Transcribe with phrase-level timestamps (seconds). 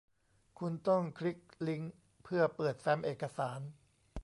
[0.59, 1.93] คุณต้องคลิกลิ้งก์
[2.23, 3.59] เพื่อเปิดแฟ้มเอกสาร